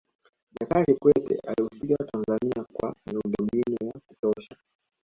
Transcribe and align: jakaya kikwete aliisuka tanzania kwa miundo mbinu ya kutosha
jakaya 0.59 0.85
kikwete 0.85 1.39
aliisuka 1.47 2.03
tanzania 2.11 2.65
kwa 2.73 2.95
miundo 3.05 3.43
mbinu 3.45 3.77
ya 3.85 3.93
kutosha 4.07 4.55